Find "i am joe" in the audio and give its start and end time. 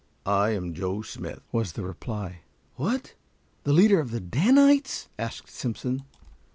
0.25-1.03